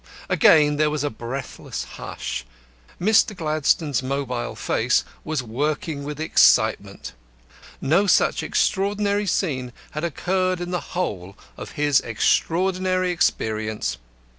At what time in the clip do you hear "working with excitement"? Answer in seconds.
5.43-7.13